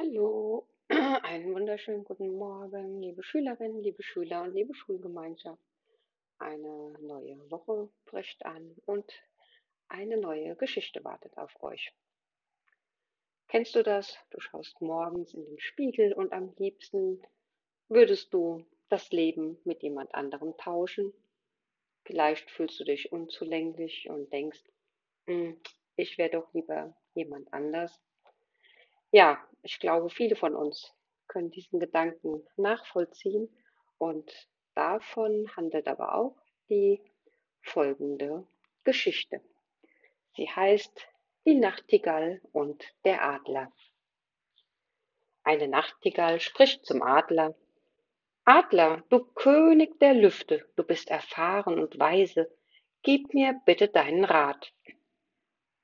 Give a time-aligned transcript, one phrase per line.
[0.00, 5.60] Hallo, einen wunderschönen guten Morgen, liebe Schülerinnen, liebe Schüler und liebe Schulgemeinschaft.
[6.38, 9.12] Eine neue Woche bricht an und
[9.88, 11.92] eine neue Geschichte wartet auf euch.
[13.48, 14.16] Kennst du das?
[14.30, 17.20] Du schaust morgens in den Spiegel und am liebsten
[17.88, 21.12] würdest du das Leben mit jemand anderem tauschen.
[22.04, 24.62] Vielleicht fühlst du dich unzulänglich und denkst,
[25.26, 25.60] hm,
[25.96, 28.00] ich wäre doch lieber jemand anders.
[29.10, 30.94] Ja, ich glaube, viele von uns
[31.26, 33.54] können diesen Gedanken nachvollziehen
[33.98, 36.40] und davon handelt aber auch
[36.70, 37.02] die
[37.60, 38.48] folgende
[38.84, 39.42] Geschichte.
[40.36, 41.06] Sie heißt
[41.44, 43.70] Die Nachtigall und der Adler.
[45.42, 47.54] Eine Nachtigall spricht zum Adler.
[48.46, 52.50] Adler, du König der Lüfte, du bist erfahren und weise,
[53.02, 54.72] gib mir bitte deinen Rat.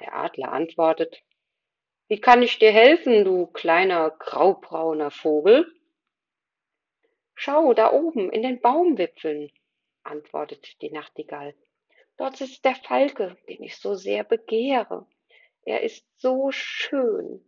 [0.00, 1.22] Der Adler antwortet,
[2.10, 5.72] wie kann ich dir helfen, du kleiner graubrauner Vogel?
[7.36, 9.52] Schau da oben in den Baumwipfeln,
[10.02, 11.54] antwortet die Nachtigall.
[12.16, 15.06] Dort sitzt der Falke, den ich so sehr begehre.
[15.62, 17.44] Er ist so schön,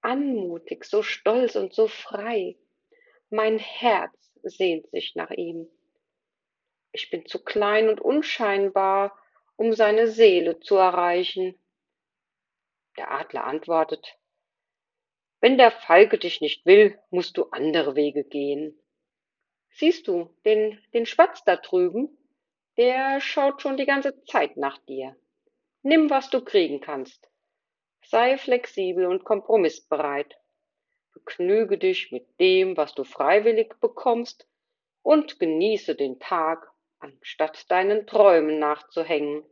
[0.00, 2.56] anmutig, so stolz und so frei.
[3.28, 5.68] Mein Herz sehnt sich nach ihm.
[6.90, 9.14] Ich bin zu klein und unscheinbar,
[9.56, 11.54] um seine Seele zu erreichen.
[12.96, 14.18] Der Adler antwortet,
[15.40, 18.80] wenn der Falke dich nicht will, musst du andere Wege gehen.
[19.70, 22.16] Siehst du den, den Spatz da drüben?
[22.78, 25.14] Der schaut schon die ganze Zeit nach dir.
[25.82, 27.30] Nimm, was du kriegen kannst.
[28.02, 30.38] Sei flexibel und kompromissbereit.
[31.12, 34.48] Begnüge dich mit dem, was du freiwillig bekommst
[35.02, 39.44] und genieße den Tag, anstatt deinen Träumen nachzuhängen.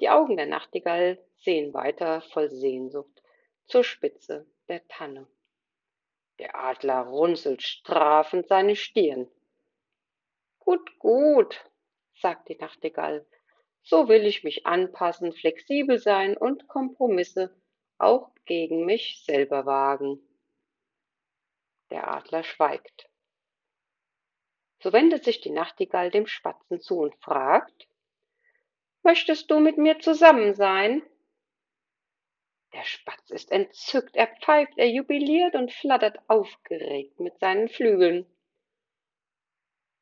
[0.00, 3.22] Die Augen der Nachtigall sehen weiter voll Sehnsucht
[3.66, 5.26] zur Spitze der Tanne.
[6.38, 9.28] Der Adler runzelt strafend seine Stirn.
[10.60, 11.64] Gut, gut,
[12.14, 13.26] sagt die Nachtigall,
[13.82, 17.56] so will ich mich anpassen, flexibel sein und Kompromisse
[17.96, 20.20] auch gegen mich selber wagen.
[21.90, 23.08] Der Adler schweigt.
[24.80, 27.87] So wendet sich die Nachtigall dem Spatzen zu und fragt,
[29.08, 31.00] Möchtest du mit mir zusammen sein?
[32.74, 38.26] Der Spatz ist entzückt, er pfeift, er jubiliert und flattert aufgeregt mit seinen Flügeln.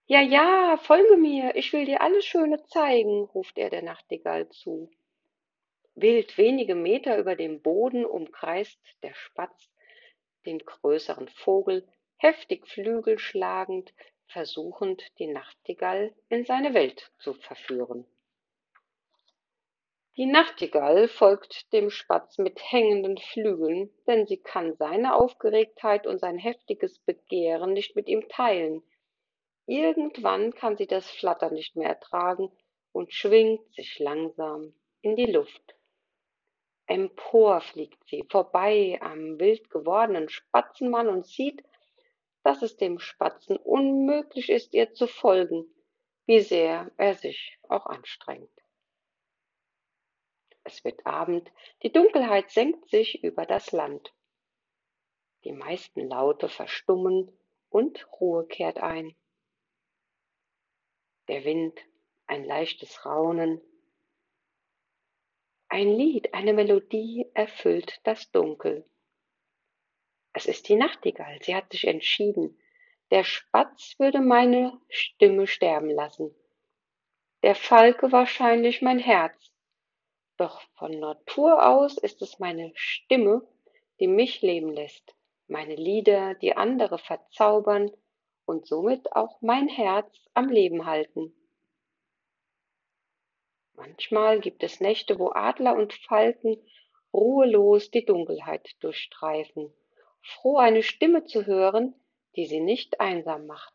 [0.07, 4.91] Ja, ja, folge mir, ich will dir alles Schöne zeigen, ruft er der Nachtigall zu.
[5.95, 9.71] Wild wenige Meter über dem Boden umkreist der Spatz
[10.47, 11.87] den größeren Vogel,
[12.17, 13.95] heftig Flügel schlagend,
[14.27, 18.05] versuchend, die Nachtigall in seine Welt zu verführen.
[20.17, 26.39] Die Nachtigall folgt dem Spatz mit hängenden Flügeln, denn sie kann seine Aufgeregtheit und sein
[26.39, 28.83] heftiges Begehren nicht mit ihm teilen.
[29.67, 32.51] Irgendwann kann sie das Flattern nicht mehr ertragen
[32.93, 34.73] und schwingt sich langsam
[35.03, 35.77] in die Luft.
[36.87, 41.63] Empor fliegt sie vorbei am wild gewordenen Spatzenmann und sieht,
[42.43, 45.67] dass es dem Spatzen unmöglich ist, ihr zu folgen,
[46.25, 48.49] wie sehr er sich auch anstrengt.
[50.67, 51.53] Es wird Abend,
[51.85, 54.13] die Dunkelheit senkt sich über das Land.
[55.45, 57.31] Die meisten Laute verstummen
[57.69, 59.15] und Ruhe kehrt ein.
[61.29, 61.79] Der Wind,
[62.27, 63.61] ein leichtes Raunen.
[65.69, 68.91] Ein Lied, eine Melodie erfüllt das Dunkel.
[70.33, 72.61] Es ist die Nachtigall, sie hat sich entschieden.
[73.13, 76.35] Der Spatz würde meine Stimme sterben lassen.
[77.45, 79.53] Der Falke wahrscheinlich mein Herz.
[80.37, 83.47] Doch von Natur aus ist es meine Stimme,
[84.01, 85.15] die mich leben lässt,
[85.49, 87.91] meine Lieder, die andere verzaubern
[88.45, 91.35] und somit auch mein Herz am Leben halten.
[93.75, 96.63] Manchmal gibt es Nächte, wo Adler und Falken
[97.13, 99.73] ruhelos die Dunkelheit durchstreifen,
[100.21, 101.95] froh eine Stimme zu hören,
[102.37, 103.75] die sie nicht einsam macht.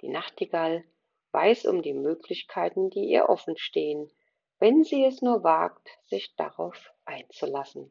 [0.00, 0.84] Die Nachtigall
[1.30, 4.10] weiß um die Möglichkeiten, die ihr offen stehen,
[4.60, 7.90] wenn sie es nur wagt, sich darauf einzulassen.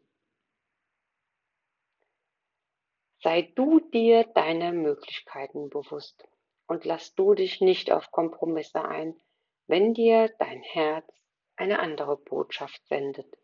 [3.21, 6.23] Sei du dir deiner Möglichkeiten bewusst
[6.67, 9.19] und lass du dich nicht auf Kompromisse ein,
[9.67, 11.11] wenn dir dein Herz
[11.57, 13.37] eine andere Botschaft sendet.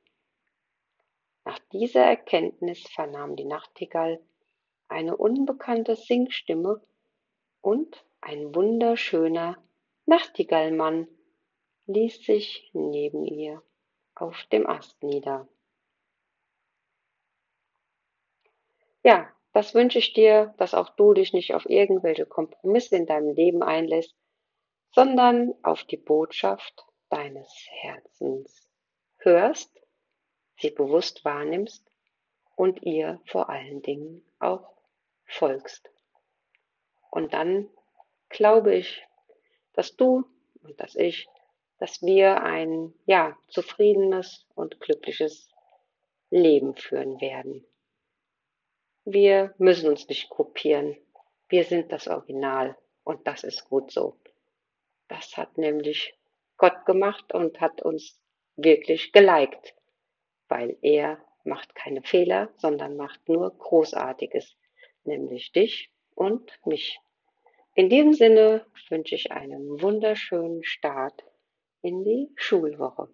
[1.44, 4.24] Nach dieser Erkenntnis vernahm die Nachtigall
[4.88, 6.82] eine unbekannte Singstimme
[7.62, 9.58] und ein wunderschöner
[10.06, 11.08] Nachtigallmann
[11.88, 13.62] ließ sich neben ihr
[14.16, 15.48] auf dem Ast nieder.
[19.06, 23.36] ja, das wünsche ich dir, dass auch du dich nicht auf irgendwelche Kompromisse in deinem
[23.36, 24.16] Leben einlässt,
[24.94, 28.68] sondern auf die Botschaft deines Herzens
[29.20, 29.80] hörst,
[30.58, 31.88] sie bewusst wahrnimmst
[32.56, 34.74] und ihr vor allen Dingen auch
[35.26, 35.88] folgst.
[37.12, 37.70] Und dann
[38.30, 39.06] glaube ich,
[39.74, 40.26] dass du
[40.64, 41.28] und dass ich,
[41.80, 45.50] dass wir ein ja zufriedenes und glückliches
[46.30, 47.66] Leben führen werden.
[49.04, 50.98] Wir müssen uns nicht kopieren.
[51.48, 54.18] Wir sind das Original und das ist gut so.
[55.08, 56.18] Das hat nämlich
[56.58, 58.20] Gott gemacht und hat uns
[58.56, 59.76] wirklich geliked,
[60.48, 64.56] weil er macht keine Fehler, sondern macht nur Großartiges,
[65.04, 67.00] nämlich dich und mich.
[67.76, 71.24] In diesem Sinne wünsche ich einen wunderschönen Start
[71.86, 73.08] in die Schulwoche.